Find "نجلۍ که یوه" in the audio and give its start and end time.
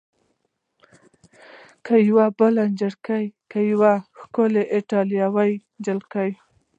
2.71-3.93